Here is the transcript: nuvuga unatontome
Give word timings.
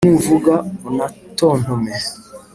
nuvuga 0.05 0.53
unatontome 0.87 1.95